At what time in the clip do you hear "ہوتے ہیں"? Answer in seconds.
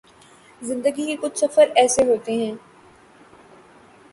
2.03-2.51